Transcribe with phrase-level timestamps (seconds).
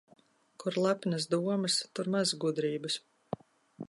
[0.61, 2.97] Kur lepnas domas, tur maz gudrības.